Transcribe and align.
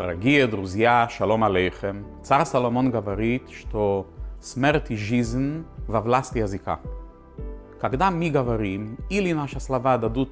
Дорогие 0.00 0.46
друзья, 0.46 1.10
шалом 1.10 1.44
алейхем. 1.44 2.06
Царь 2.22 2.46
Соломон 2.46 2.90
говорит, 2.90 3.50
что 3.50 4.06
смерть 4.40 4.90
и 4.90 4.96
жизнь 4.96 5.66
во 5.86 6.00
власти 6.00 6.38
языка. 6.38 6.80
Когда 7.78 8.10
мы 8.10 8.30
говорим, 8.30 8.96
или 9.10 9.34
наши 9.34 9.60
слова 9.60 9.98
дадут 9.98 10.30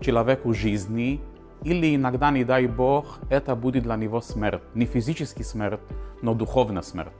человеку 0.00 0.54
жизни, 0.54 1.20
или 1.64 1.96
иногда, 1.96 2.30
не 2.30 2.44
дай 2.44 2.66
Бог, 2.66 3.18
это 3.28 3.54
будет 3.54 3.82
для 3.82 3.96
него 3.96 4.22
смерть. 4.22 4.62
Не 4.72 4.86
физический 4.86 5.44
смерть, 5.44 5.80
но 6.22 6.32
духовная 6.32 6.80
смерть. 6.80 7.12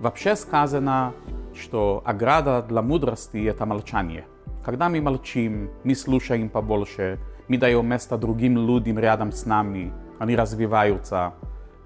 Вообще 0.00 0.34
сказано, 0.34 1.12
что 1.54 2.02
ограда 2.06 2.64
для 2.66 2.80
мудрости– 2.80 3.44
это 3.44 3.66
молчание. 3.66 4.24
Когда 4.64 4.88
мы 4.88 5.02
молчим, 5.02 5.68
мы 5.84 5.94
слушаем 5.96 6.48
побольше, 6.48 7.18
мы 7.48 7.58
даем 7.58 7.86
место 7.86 8.16
другим 8.16 8.56
людям 8.56 8.98
рядом 8.98 9.32
с 9.32 9.44
нами, 9.44 9.92
они 10.24 10.36
развиваются, 10.36 11.34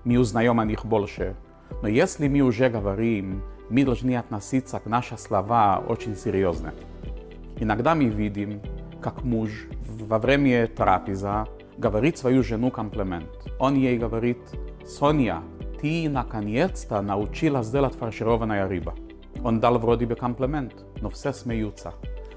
мы 0.05 0.19
узнаем 0.19 0.59
о 0.59 0.65
них 0.65 0.87
больше. 0.87 1.37
Но 1.83 1.89
если 1.89 2.29
мы 2.29 2.41
уже 2.41 2.71
говорим, 2.71 3.43
мы 3.69 3.85
должны 3.85 4.17
относиться 4.17 4.81
к 4.81 4.87
нашим 4.87 5.19
словам 5.19 5.85
очень 5.89 6.17
серьезно. 6.17 6.73
Иногда 7.59 7.95
мы 7.95 8.05
видим, 8.05 8.63
как 9.03 9.23
муж 9.23 9.67
во 9.87 10.19
время 10.19 10.67
трапеза 10.67 11.47
говорит 11.77 12.17
свою 12.17 12.43
жену 12.43 12.71
комплимент. 12.71 13.29
Он 13.59 13.75
ей 13.75 13.99
говорит, 13.99 14.39
Соня, 14.87 15.43
ты 15.81 16.09
наконец-то 16.09 17.03
научилась 17.03 17.67
сделать 17.67 17.95
фаршированная 17.95 18.67
рыба. 18.67 18.95
Он 19.45 19.61
дал 19.61 19.79
вроде 19.79 20.07
бы 20.07 20.15
комплимент, 20.15 20.73
но 21.01 21.11
все 21.11 21.33
смеются. 21.33 21.93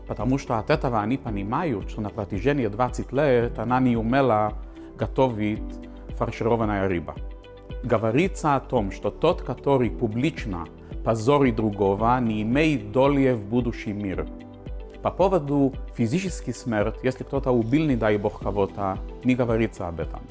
Потому 0.08 0.38
что 0.38 0.58
от 0.58 0.70
этого 0.70 1.00
они 1.00 1.18
понимают, 1.18 1.90
что 1.90 2.02
на 2.02 2.10
протяжении 2.10 2.68
20 2.68 3.12
лет 3.14 3.58
она 3.58 3.80
не 3.80 3.96
умела 3.96 4.54
готовить 4.98 5.91
фаршированная 6.22 6.88
рыба. 6.88 7.16
Говорится 7.84 8.56
о 8.56 8.60
том, 8.60 8.92
что 8.92 9.10
тот, 9.10 9.42
который 9.42 9.90
публично 9.90 10.66
позорит 11.04 11.56
другого, 11.56 12.20
не 12.22 12.44
имеет 12.44 12.92
доли 12.92 13.34
в 13.34 13.48
будущем 13.48 13.98
мире. 13.98 14.28
По 15.02 15.10
поводу 15.10 15.74
физической 15.98 16.54
смерти, 16.54 17.00
если 17.02 17.24
кто-то 17.24 17.50
убил, 17.50 17.88
не 17.88 17.96
дай 17.96 18.18
бог, 18.18 18.40
кого-то, 18.40 19.00
не 19.24 19.34
говорится 19.34 19.88
об 19.88 20.00
этом. 20.00 20.22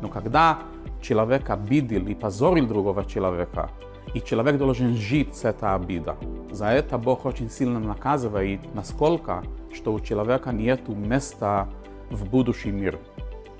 Но 0.00 0.08
когда 0.08 0.60
человек 1.02 1.50
обидел 1.50 2.06
и 2.06 2.14
позорил 2.14 2.66
другого 2.66 3.04
человека, 3.04 3.70
и 4.14 4.22
человек 4.22 4.56
должен 4.56 4.94
жить 4.94 5.36
с 5.36 5.44
этой 5.44 5.74
обидой. 5.74 6.14
За 6.52 6.68
это 6.68 6.96
Бог 6.96 7.26
очень 7.26 7.50
сильно 7.50 7.80
наказывает, 7.80 8.60
насколько, 8.74 9.42
что 9.74 9.92
у 9.92 10.00
человека 10.00 10.52
нет 10.52 10.88
места 10.88 11.68
в 12.10 12.30
будущий 12.30 12.70
мир. 12.70 12.98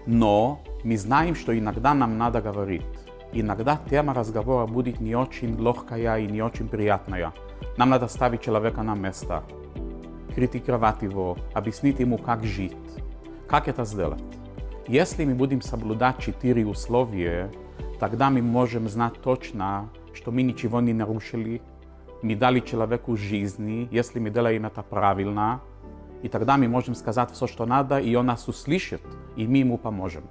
Но 0.06 0.60
мы 0.82 0.96
знаем, 0.96 1.34
что 1.34 1.58
иногда 1.58 1.94
нам 1.94 2.18
надо 2.18 2.42
говорить. 2.42 2.84
Иногда 3.32 3.80
тема 3.90 4.14
разговора 4.14 4.66
будет 4.66 5.00
не 5.00 5.14
очень 5.16 5.56
легкая 5.56 6.18
и 6.18 6.26
не 6.26 6.42
очень 6.42 6.68
приятная. 6.68 7.32
Нам 7.76 7.90
надо 7.90 8.06
ставить 8.08 8.42
человека 8.42 8.82
на 8.82 8.94
место, 8.94 9.42
критиковать 10.34 11.02
его, 11.02 11.36
объяснить 11.54 12.00
ему, 12.00 12.18
как 12.18 12.44
жить. 12.44 12.76
Как 13.48 13.66
это 13.68 13.84
сделать? 13.84 14.22
Если 14.86 15.24
мы 15.24 15.34
будем 15.34 15.62
соблюдать 15.62 16.18
четыре 16.18 16.66
условия, 16.66 17.50
тогда 17.98 18.30
мы 18.30 18.42
можем 18.42 18.88
знать 18.88 19.14
точно, 19.22 19.88
что 20.12 20.30
мы 20.30 20.42
ничего 20.42 20.80
не 20.80 20.92
нарушили, 20.92 21.62
мы 22.22 22.36
дали 22.36 22.60
человеку 22.60 23.16
жизни, 23.16 23.88
если 23.90 24.18
мы 24.18 24.30
делаем 24.30 24.66
это 24.66 24.82
правильно, 24.82 25.60
и 26.24 26.28
тогда 26.28 26.56
мы 26.56 26.68
можем 26.68 26.94
сказать 26.94 27.30
все, 27.32 27.46
что 27.46 27.66
надо, 27.66 27.98
и 27.98 28.14
он 28.14 28.26
нас 28.26 28.48
услышит, 28.48 29.02
и 29.36 29.46
мы 29.46 29.58
ему 29.58 29.76
поможем. 29.76 30.22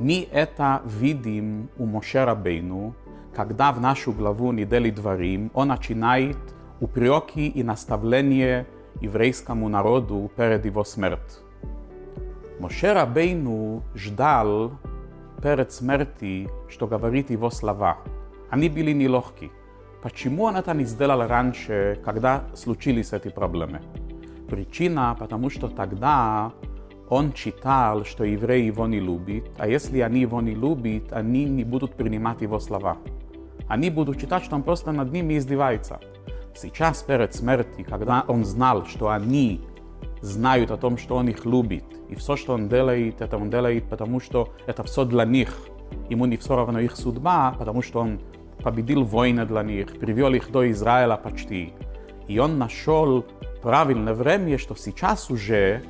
Мы 0.00 0.26
это 0.32 0.82
видим 0.84 1.68
у 1.78 1.86
Моше 1.86 2.24
Рабейну, 2.24 2.94
когда 3.32 3.70
в 3.70 3.80
нашу 3.80 4.12
главу 4.12 4.50
недели 4.50 4.90
дворим 4.90 5.52
он 5.54 5.68
начинает 5.68 6.38
упреки 6.80 7.46
и 7.46 7.62
наставления 7.62 8.66
еврейскому 9.00 9.68
народу 9.68 10.28
перед 10.36 10.64
его 10.64 10.82
смерть. 10.82 11.38
Моше 12.58 12.92
Рабейну 12.92 13.82
ждал 13.94 14.72
перед 15.40 15.70
смерти, 15.70 16.48
что 16.68 16.88
говорит 16.88 17.30
его 17.30 17.50
слова. 17.50 17.98
Они 18.50 18.68
были 18.68 18.90
нелегкие. 18.90 19.52
Почему 20.02 20.44
он 20.44 20.56
это 20.56 20.74
не 20.74 20.84
сделал 20.84 21.28
раньше, 21.28 22.00
когда 22.04 22.42
случились 22.56 23.12
эти 23.12 23.28
проблемы? 23.28 23.82
Причина, 24.50 25.16
потому 25.18 25.48
что 25.48 25.68
тогда 25.68 26.52
он 27.08 27.32
читал, 27.32 28.04
что 28.04 28.24
евреи 28.24 28.66
его 28.66 28.86
не 28.86 29.00
любят, 29.00 29.44
а 29.58 29.68
если 29.68 30.00
они 30.00 30.20
его 30.20 30.40
не 30.40 30.54
любят, 30.54 31.12
они 31.12 31.44
не 31.44 31.64
будут 31.64 31.94
принимать 31.94 32.42
его 32.42 32.58
слова. 32.58 32.98
Они 33.68 33.90
будут 33.90 34.20
читать, 34.20 34.44
что 34.44 34.56
он 34.56 34.62
просто 34.62 34.92
над 34.92 35.12
ними 35.12 35.38
издевается. 35.38 36.00
Сейчас, 36.54 37.02
перед 37.02 37.34
смертью, 37.34 37.86
когда 37.88 38.24
он 38.26 38.44
знал, 38.44 38.86
что 38.86 39.08
они 39.08 39.60
знают 40.20 40.70
о 40.70 40.76
том, 40.76 40.98
что 40.98 41.16
он 41.16 41.28
их 41.28 41.44
любит, 41.46 41.84
и 42.08 42.14
все, 42.16 42.36
что 42.36 42.54
он 42.54 42.68
делает, 42.68 43.20
это 43.20 43.36
он 43.36 43.50
делает, 43.50 43.88
потому 43.88 44.20
что 44.20 44.52
это 44.66 44.82
все 44.82 45.04
для 45.04 45.24
них. 45.24 45.56
Ему 46.08 46.26
не 46.26 46.36
все 46.36 46.56
равно 46.56 46.80
их 46.80 46.96
судьба, 46.96 47.54
потому 47.58 47.82
что 47.82 48.00
он 48.00 48.20
победил 48.62 49.04
войны 49.04 49.46
для 49.46 49.62
них, 49.62 49.98
привел 49.98 50.34
их 50.34 50.50
до 50.50 50.70
Израиля 50.70 51.16
почти. 51.16 51.72
И 52.28 52.38
он 52.38 52.58
нашел 52.58 53.24
правильное 53.62 54.14
время, 54.14 54.58
что 54.58 54.74
сейчас 54.74 55.30
уже 55.30 55.82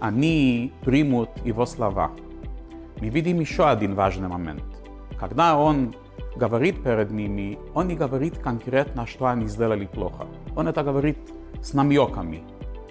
они 0.00 0.72
примут 0.84 1.30
его 1.44 1.66
слова. 1.66 2.10
Мы 3.00 3.08
видим 3.08 3.40
еще 3.40 3.68
один 3.68 3.94
важный 3.94 4.28
момент. 4.28 4.62
Когда 5.18 5.56
он 5.56 5.94
говорит 6.36 6.82
перед 6.82 7.10
ними, 7.10 7.58
он 7.74 7.88
не 7.88 7.94
говорит 7.94 8.38
конкретно, 8.38 9.06
что 9.06 9.26
они 9.26 9.46
сделали 9.46 9.86
плохо. 9.86 10.26
Он 10.54 10.68
это 10.68 10.82
говорит 10.82 11.18
с 11.62 11.72
намеками. 11.72 12.42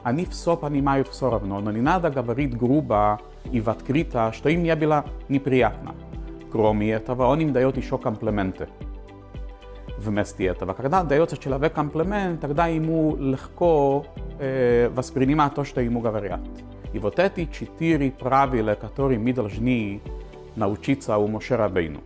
Они 0.03 0.25
все 0.25 0.55
понимают 0.55 1.07
все 1.07 1.29
равно, 1.29 1.59
но 1.59 1.71
не 1.71 1.81
надо 1.81 2.09
говорить 2.09 2.55
грубо 2.55 3.19
и 3.51 3.59
в 3.61 3.69
открыто, 3.69 4.31
что 4.33 4.49
им 4.49 4.63
не 4.63 4.75
было 4.75 5.05
неприятно. 5.29 5.95
Кроме 6.51 6.91
этого, 6.91 7.25
он 7.25 7.39
им 7.39 7.53
дает 7.53 7.77
еще 7.77 7.97
комплименты 7.97 8.67
вместе 9.97 10.45
этого. 10.45 10.73
Когда 10.73 11.03
дается 11.03 11.37
человек 11.37 11.73
комплимент, 11.73 12.41
тогда 12.41 12.67
ему 12.67 13.15
легко 13.15 14.05
э, 14.15 14.24
воспринимать 14.37 15.55
то, 15.55 15.63
что 15.63 15.81
ему 15.81 16.01
говорят. 16.01 16.41
И 16.93 16.99
вот 16.99 17.19
эти 17.19 17.45
четыре 17.45 18.11
правила, 18.11 18.75
которые 18.75 19.19
мы 19.19 19.33
должны 19.33 20.01
научиться 20.55 21.17
у 21.17 21.27
Моше 21.27 21.55
Рабейну. 21.55 22.01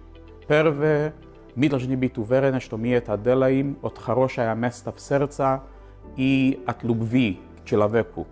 Первое, 0.47 1.13
мы 1.55 1.69
должны 1.69 1.95
быть 1.95 2.17
уверены, 2.17 2.59
что 2.59 2.77
мы 2.77 2.89
это 2.89 3.17
делаем 3.17 3.77
от 3.81 3.97
хорошего 3.97 4.53
места 4.55 4.91
в 4.91 4.99
сердце 4.99 5.61
и 6.17 6.59
от 6.65 6.83
любви 6.83 7.39
человеку. 7.65 8.27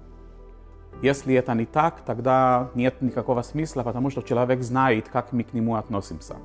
Если 1.04 1.36
это 1.36 1.54
не 1.54 1.66
так, 1.66 2.02
тогда 2.06 2.70
нет 2.74 3.02
никакого 3.02 3.44
смысла, 3.44 3.84
потому 3.84 4.10
что 4.10 4.24
человек 4.24 4.64
знает, 4.64 5.10
как 5.10 5.32
мы 5.32 5.44
к 5.44 5.54
нему 5.54 5.76
относимся. 5.76 6.38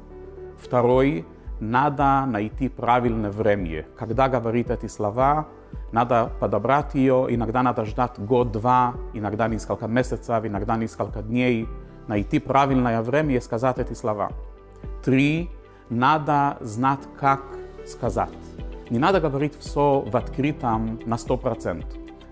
Второй, 0.60 1.24
надо 1.60 2.26
найти 2.26 2.68
правильное 2.68 3.30
время. 3.30 3.86
Когда 3.96 4.28
говорит 4.28 4.70
эти 4.70 4.88
слова, 4.88 5.46
надо 5.92 6.30
подобрать 6.40 6.94
ее, 6.94 7.26
иногда 7.28 7.62
надо 7.62 7.84
ждать 7.84 8.18
год-два, 8.18 8.94
иногда 9.14 9.48
несколько 9.48 9.86
месяцев, 9.86 10.44
иногда 10.44 10.76
несколько 10.76 11.22
дней, 11.22 11.68
найти 12.08 12.38
правильное 12.38 13.02
время 13.02 13.36
и 13.36 13.40
сказать 13.40 13.78
эти 13.78 13.92
слова. 13.94 14.30
Три, 15.04 15.50
надо 15.90 16.56
знать, 16.60 17.00
как 17.18 17.42
сказать. 17.86 18.30
Не 18.90 18.98
надо 18.98 19.20
говорить 19.20 19.54
все 19.58 20.00
в 20.00 20.16
открытом 20.16 21.00
на 21.06 21.14
100%. 21.14 21.84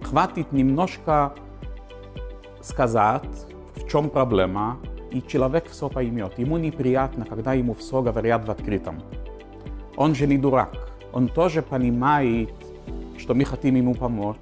Хватит 0.02 0.52
немножко 0.52 1.34
сказать, 2.62 3.46
в 3.76 3.88
чем 3.88 4.10
проблема, 4.10 4.78
и 5.10 5.22
человек 5.22 5.68
все 5.68 5.88
поймет. 5.88 6.38
Ему 6.38 6.58
неприятно, 6.58 7.24
когда 7.24 7.54
ему 7.54 7.74
все 7.74 8.02
говорят 8.02 8.46
в 8.46 8.50
открытом. 8.50 9.00
Он 9.96 10.14
же 10.14 10.26
не 10.26 10.38
дурак. 10.38 10.90
Он 11.12 11.28
тоже 11.28 11.62
понимает, 11.62 12.54
хотим 13.44 13.74
ему 13.74 13.94
помочь. 13.94 14.36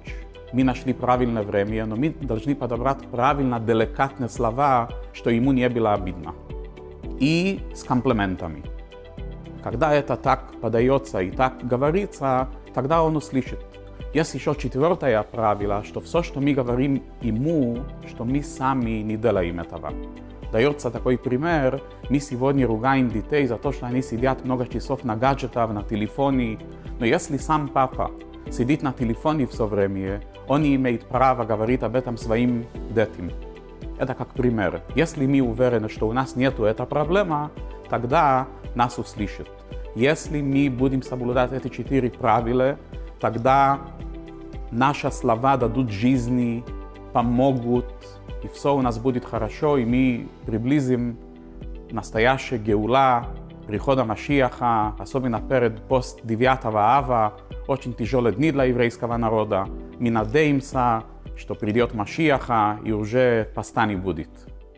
Мы 0.51 0.63
нашли 0.63 0.93
правильное 0.93 1.43
время, 1.43 1.85
но 1.85 1.95
мы 1.95 2.09
должны 2.09 2.55
подобрать 2.55 2.99
правильно 3.11 3.59
деликатные 3.59 4.29
слова, 4.29 4.89
что 5.13 5.29
ему 5.29 5.51
не 5.51 5.69
было 5.69 5.93
обидно. 5.93 6.33
И 7.19 7.59
с 7.75 7.83
комплиментами. 7.83 8.63
Когда 9.63 9.93
это 9.93 10.15
так 10.15 10.53
подается 10.61 11.21
и 11.21 11.31
так 11.31 11.67
говорится, 11.67 12.47
тогда 12.73 13.03
он 13.03 13.17
услышит. 13.17 13.59
Есть 14.13 14.33
еще 14.33 14.55
четвертое 14.55 15.21
правило, 15.21 15.83
что 15.83 16.01
все, 16.01 16.23
что 16.23 16.39
мы 16.39 16.53
говорим 16.53 17.03
ему, 17.21 17.79
что 18.07 18.25
мы 18.25 18.41
сами 18.41 19.01
не 19.01 19.17
делаем 19.17 19.59
этого. 19.59 19.93
Дается 20.51 20.89
такой 20.89 21.17
пример, 21.19 21.79
мы 22.09 22.19
сегодня 22.19 22.65
ругаем 22.65 23.09
детей 23.09 23.45
за 23.45 23.57
то, 23.57 23.71
что 23.71 23.85
они 23.85 24.01
сидят 24.01 24.43
много 24.45 24.65
часов 24.65 25.03
на 25.03 25.15
гаджетах, 25.15 25.71
на 25.71 25.83
телефоне, 25.83 26.57
но 26.99 27.05
если 27.05 27.37
сам 27.37 27.67
папа 27.67 28.09
сидит 28.51 28.81
на 28.81 28.93
телефоне 28.93 29.47
все 29.47 29.65
время, 29.65 30.21
он 30.47 30.63
не 30.63 30.75
имеет 30.75 31.03
права 31.05 31.43
говорить 31.45 31.83
об 31.83 31.95
этом 31.95 32.17
своим 32.17 32.65
детям. 32.91 33.31
Это 33.97 34.13
как 34.13 34.29
пример. 34.29 34.81
Если 34.95 35.25
мы 35.25 35.41
уверены, 35.41 35.89
что 35.89 36.07
у 36.07 36.13
нас 36.13 36.35
нет 36.35 36.59
этой 36.59 36.85
проблемы, 36.85 37.49
тогда 37.89 38.47
нас 38.75 38.97
услышат. 38.97 39.47
Если 39.95 40.41
мы 40.41 40.69
будем 40.69 41.01
соблюдать 41.01 41.51
эти 41.51 41.67
четыре 41.67 42.09
правила, 42.09 42.77
тогда 43.19 43.79
наши 44.71 45.11
слова 45.11 45.57
дадут 45.57 45.91
жизни, 45.91 46.63
помогут, 47.11 47.85
и 48.43 48.47
все 48.47 48.75
у 48.75 48.81
нас 48.81 48.97
будет 48.99 49.25
хорошо, 49.25 49.77
и 49.77 49.85
мы 49.85 50.29
приблизим 50.45 51.17
настоящая 51.91 52.57
геула, 52.57 53.25
прихода 53.69 54.03
Машиаха, 54.03 54.95
особенно 54.97 55.39
перед 55.39 55.87
пост 55.87 56.21
9 56.23 56.59
ава, 56.73 57.33
очень 57.67 57.93
тяжелые 57.93 58.33
дни 58.33 58.51
для 58.51 58.63
еврейского 58.63 59.15
народа. 59.17 59.67
Мы 59.99 60.09
надеемся, 60.09 61.03
что 61.37 61.53
придет 61.53 61.93
Машиаха 61.93 62.79
и 62.83 62.91
уже 62.91 63.51
поста 63.53 63.85
не 63.85 63.95
будет. 63.95 64.29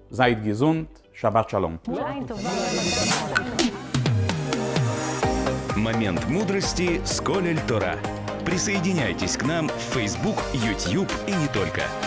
Зайд 0.10 0.40
Гизунд, 0.40 0.90
Шаббат 1.14 1.50
Шалом. 1.50 1.80
Момент 5.78 6.28
мудрости 6.28 7.00
с 7.06 7.22
Колель 7.22 7.62
Тора. 7.70 7.96
Присоединяйтесь 8.46 9.38
к 9.38 9.46
нам 9.46 9.70
в 9.70 9.96
Facebook, 9.96 10.36
YouTube 10.52 11.12
и 11.28 11.32
не 11.32 11.48
только– 11.48 11.84